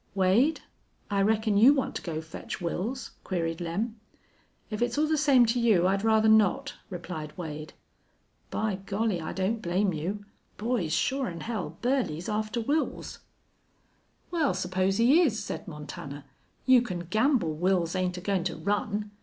[0.15, 0.61] "Wade,
[1.11, 3.99] I reckon you want to go fetch Wils?" queried Lem.
[4.71, 5.85] "If it's all the same to you.
[5.85, 7.73] I'd rather not," replied Wade.
[8.49, 9.21] "By Golly!
[9.21, 10.25] I don't blame you.
[10.57, 13.19] Boys, shore'n hell, Burley's after Wils."
[14.31, 16.25] "Wal, suppos'n' he is," said Montana.
[16.65, 19.11] "You can gamble Wils ain't agoin' to run.